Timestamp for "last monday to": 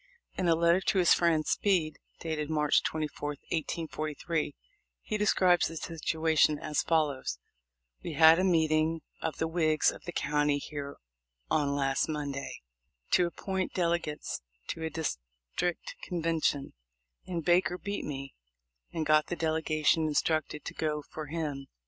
11.75-13.27